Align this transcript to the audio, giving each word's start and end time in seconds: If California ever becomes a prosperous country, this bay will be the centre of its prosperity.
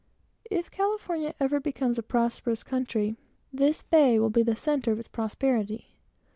If 0.49 0.71
California 0.71 1.35
ever 1.39 1.59
becomes 1.59 1.99
a 1.99 2.01
prosperous 2.01 2.63
country, 2.63 3.17
this 3.53 3.83
bay 3.83 4.17
will 4.17 4.31
be 4.31 4.41
the 4.41 4.55
centre 4.55 4.91
of 4.91 4.97
its 4.97 5.07
prosperity. 5.07 5.93